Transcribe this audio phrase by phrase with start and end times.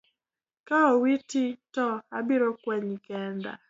[0.67, 1.43] Ka owiti
[1.73, 1.85] to
[2.17, 3.51] abiro kwanyi kenda.